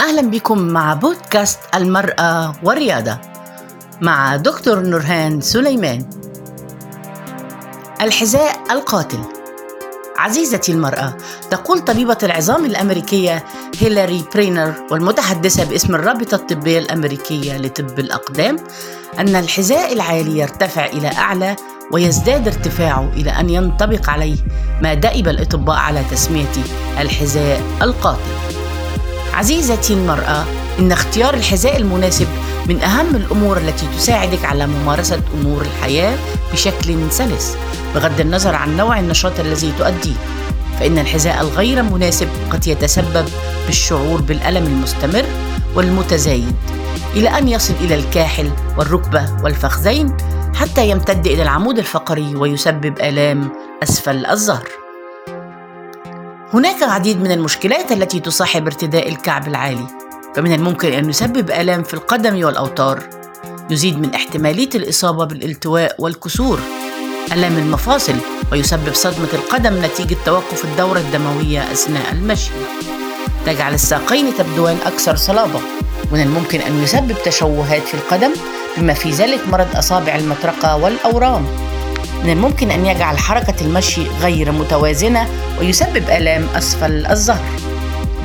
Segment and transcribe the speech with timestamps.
[0.00, 3.18] أهلا بكم مع بودكاست المرأة والرياضة
[4.00, 6.10] مع دكتور نورهان سليمان.
[8.00, 9.18] الحذاء القاتل.
[10.18, 11.16] عزيزتي المرأة
[11.50, 13.44] تقول طبيبة العظام الأمريكية
[13.78, 18.56] هيلاري برينر والمتحدثة باسم الرابطة الطبية الأمريكية لطب الأقدام
[19.18, 21.56] أن الحذاء العالي يرتفع إلى أعلى
[21.92, 24.36] ويزداد ارتفاعه إلى أن ينطبق عليه
[24.82, 26.62] ما دأب الأطباء على تسميته
[27.00, 28.47] الحذاء القاتل.
[29.38, 30.44] عزيزتي المرأة
[30.78, 32.26] إن اختيار الحذاء المناسب
[32.66, 36.18] من أهم الأمور التي تساعدك على ممارسة أمور الحياة
[36.52, 37.56] بشكل سلس.
[37.94, 40.14] بغض النظر عن نوع النشاط الذي تؤديه
[40.80, 43.28] فإن الحذاء الغير مناسب قد يتسبب
[43.66, 45.24] بالشعور بالألم المستمر
[45.74, 46.56] والمتزايد.
[47.16, 50.16] إلى أن يصل إلى الكاحل والركبة والفخذين
[50.54, 54.87] حتى يمتد إلى العمود الفقري ويسبب آلام أسفل الظهر.
[56.54, 59.86] هناك العديد من المشكلات التي تصاحب ارتداء الكعب العالي
[60.36, 63.02] فمن الممكن أن يسبب آلام في القدم والأوتار.
[63.70, 66.60] يزيد من احتمالية الإصابة بالالتواء والكسور.
[67.32, 68.14] ألام المفاصل
[68.52, 72.50] ويسبب صدمة القدم نتيجة توقف الدورة الدموية أثناء المشي.
[73.46, 75.60] تجعل الساقين تبدوان أكثر صلابة.
[76.12, 78.30] من الممكن أن يسبب تشوهات في القدم
[78.76, 81.46] بما في ذلك مرض أصابع المطرقة والأورام.
[82.24, 87.44] من الممكن أن يجعل حركة المشي غير متوازنة ويسبب آلام أسفل الظهر.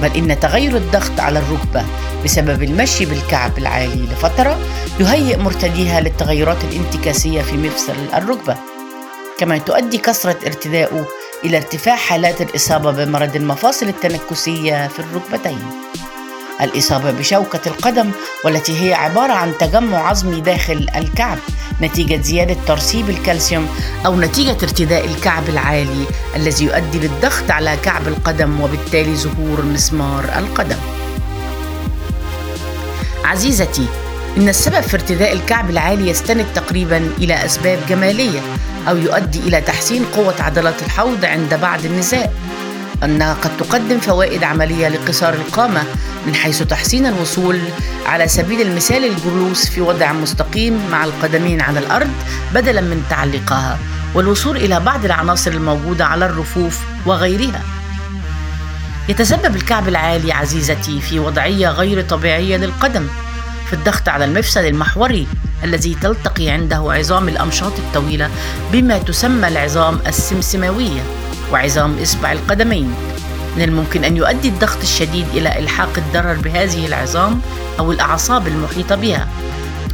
[0.02, 1.86] بل إن تغير الضغط على الركبة
[2.26, 4.60] بسبب المشي بالكعب العالي لفترة
[5.00, 8.56] يهيئ مرتديها للتغيرات الانتكاسية في مفصل الركبة.
[9.38, 11.06] كما تؤدي كثرة ارتداؤه
[11.46, 15.60] إلى ارتفاع حالات الإصابة بمرض المفاصل التنكسية في الركبتين.
[16.64, 18.12] الإصابة بشوكة القدم
[18.46, 21.38] والتي هي عبارة عن تجمع عظمي داخل الكعب
[21.82, 23.68] نتيجة زيادة ترسيب الكالسيوم
[24.06, 30.78] أو نتيجة ارتداء الكعب العالي الذي يؤدي للضغط على كعب القدم وبالتالي ظهور مسمار القدم.
[33.24, 33.86] عزيزتي
[34.38, 38.40] إن السبب في ارتداء الكعب العالي يستند تقريبا إلى أسباب جمالية
[38.90, 42.34] أو يؤدي إلى تحسين قوة عضلات الحوض عند بعض النساء
[43.04, 45.84] أنها قد تقدم فوائد عملية لقصار القامة
[46.28, 47.60] من حيث تحسين الوصول
[48.06, 52.12] على سبيل المثال الجلوس في وضع مستقيم مع القدمين على الأرض
[52.54, 53.80] بدلا من تعليقها
[54.16, 57.62] والوصول إلى بعض العناصر الموجودة على الرفوف وغيرها.
[59.10, 63.08] يتسبب الكعب العالي عزيزتي في وضعية غير طبيعية للقدم
[63.68, 65.28] في الضغط على المفصل المحوري
[65.64, 68.30] الذي تلتقي عنده عظام الأمشاط الطويلة
[68.72, 71.23] بما تسمى العظام السمسماوية.
[71.54, 72.94] وعظام إصبع القدمين.
[73.56, 77.42] من الممكن أن يؤدي الضغط الشديد إلى إلحاق الضرر بهذه العظام
[77.80, 79.28] أو الأعصاب المحيطة بها.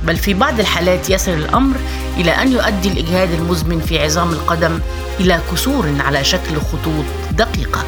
[0.04, 1.76] بل في بعض الحالات يصل الأمر
[2.18, 4.80] إلى أن يؤدي الإجهاد المزمن في عظام القدم
[5.20, 7.84] إلى كسور على شكل خطوط دقيقة.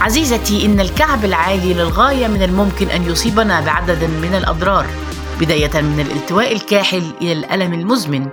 [0.00, 4.86] عزيزتي إن الكعب العالي للغاية من الممكن أن يصيبنا بعدد من الأضرار
[5.40, 8.28] بداية من الالتواء الكاحل إلى الألم المزمن.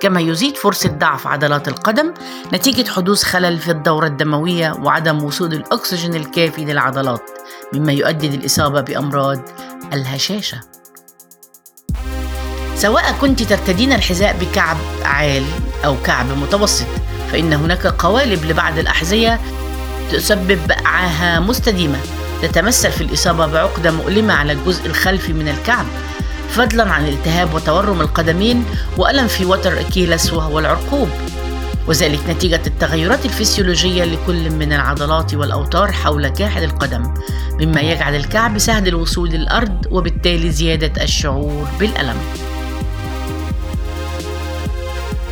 [0.00, 2.14] كما يزيد فرصة ضعف عضلات القدم
[2.52, 7.22] نتيجة حدوث خلل في الدورة الدموية وعدم وصول الأكسجين الكافي للعضلات
[7.72, 9.40] مما يؤدي للإصابة بأمراض
[9.92, 10.60] الهشاشة.
[12.74, 15.44] سواء كنت ترتدين الحذاء بكعب عال
[15.84, 16.86] أو كعب متوسط
[17.32, 19.40] فإن هناك قوالب لبعض الأحذية
[20.12, 21.98] تسبب عاهة مستديمة
[22.42, 25.86] تتمثل في الإصابة بعقدة مؤلمة على الجزء الخلفي من الكعب.
[26.50, 28.64] فضلا عن التهاب وتورم القدمين
[28.96, 31.08] وألم في وتر أكيلس وهو العرقوب.
[31.86, 37.14] وذلك نتيجة التغيرات الفسيولوجية لكل من العضلات والأوتار حول كاحل القدم
[37.60, 42.16] مما يجعل الكعب سهل الوصول للأرض وبالتالي زيادة الشعور بالألم.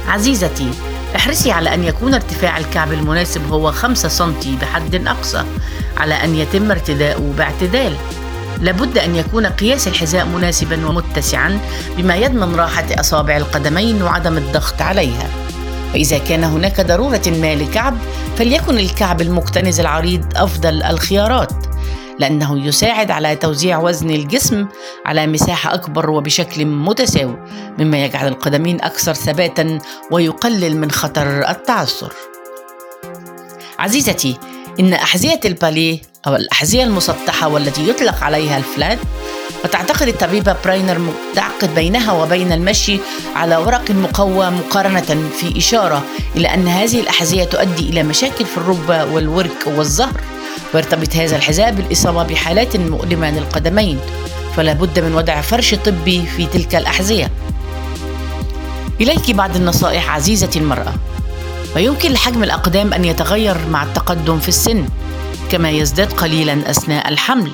[0.09, 0.71] عزيزتي
[1.17, 5.45] احرصي على أن يكون ارتفاع الكعب المناسب هو 5 سم بحد أقصى
[5.97, 7.97] على أن يتم ارتداؤه باعتدال.
[8.61, 11.61] لابد أن يكون قياس الحذاء مناسبا ومتسعا
[11.97, 15.29] بما يضمن راحة أصابع القدمين وعدم الضغط عليها.
[15.93, 17.97] فإذا كان هناك ضرورة ما لكعب
[18.37, 21.53] فليكن الكعب المكتنز العريض أفضل الخيارات
[22.19, 24.67] لأنه يساعد على توزيع وزن الجسم
[25.07, 27.37] على مساحة أكبر وبشكل متساوي
[27.79, 29.79] مما يجعل القدمين أكثر ثباتا
[30.11, 32.13] ويقلل من خطر التعثر.
[33.79, 34.37] عزيزتي
[34.81, 38.99] إن أحذية الباليه أو الأحذية المسطحة والتي يطلق عليها الفلات
[39.65, 42.99] وتعتقد الطبيبة براينر تعقد بينها وبين المشي
[43.35, 46.05] على ورق مقوى مقارنة في إشارة
[46.37, 50.21] إلى أن هذه الأحذية تؤدي إلى مشاكل في الركبة والورك والظهر
[50.75, 54.01] ويرتبط هذا الحذاء بالإصابة بحالات مؤلمة للقدمين
[54.57, 57.31] فلا بد من وضع فرش طبي في تلك الأحذية.
[59.01, 60.95] إليك بعض النصائح عزيزتي المرأة.
[61.77, 64.87] ويمكن لحجم الأقدام أن يتغير مع التقدم في السن.
[65.51, 67.53] كما يزداد قليلا أثناء الحمل.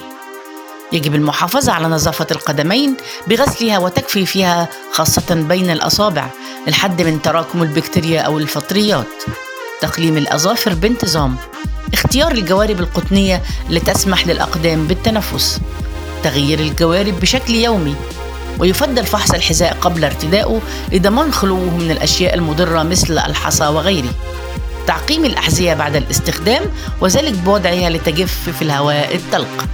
[0.93, 2.97] يجب المحافظة على نظافة القدمين
[3.27, 6.27] بغسلها وتجفيفها خاصة بين الأصابع
[6.67, 9.07] للحد من تراكم البكتيريا أو الفطريات.
[9.81, 11.37] تقليم الأظافر بانتظام.
[11.93, 15.61] اختيار الجوارب القطنية لتسمح للأقدام بالتنفس.
[16.23, 17.95] تغيير الجوارب بشكل يومي.
[18.59, 20.61] ويفضل فحص الحذاء قبل ارتدائه
[20.93, 24.13] لضمان خلوه من الأشياء المضرة مثل الحصى وغيره.
[24.87, 26.63] تعقيم الأحذية بعد الاستخدام
[27.01, 29.69] وذلك بوضعها لتجف في الهواء الطلق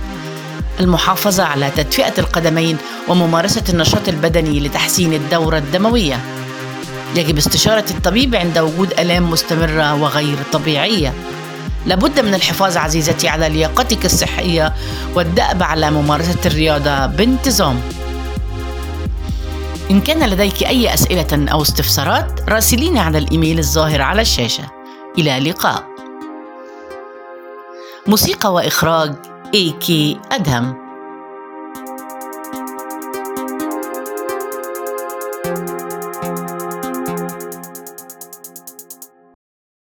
[0.80, 2.76] المحافظة على تدفئة القدمين
[3.08, 6.20] وممارسة النشاط البدني لتحسين الدورة الدموية.
[7.16, 11.12] يجب استشارة الطبيب عند وجود آلام مستمرة وغير طبيعية.
[11.86, 14.74] لابد من الحفاظ عزيزتي على لياقتك الصحية
[15.14, 17.80] والدأب على ممارسة الرياضة بانتظام.
[19.90, 24.79] إن كان لديك أي أسئلة أو استفسارات راسليني على الإيميل الظاهر على الشاشة.
[25.20, 25.84] إلى اللقاء
[28.06, 29.14] موسيقى وإخراج
[29.54, 30.89] اي كي أدهم.